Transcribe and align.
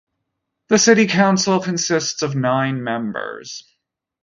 The 0.69 0.79
city 0.79 1.05
council 1.05 1.59
consists 1.59 2.23
of 2.23 2.33
nine 2.35 2.83
members. 2.83 3.63